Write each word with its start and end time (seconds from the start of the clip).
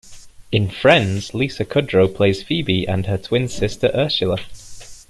In 0.51 0.67
"Friends", 0.67 1.31
Lisa 1.35 1.63
Kudrow 1.63 2.07
plays 2.07 2.41
Phoebe 2.41 2.87
and 2.87 3.05
her 3.05 3.19
twin 3.19 3.47
sister 3.47 3.91
Ursula. 3.93 4.39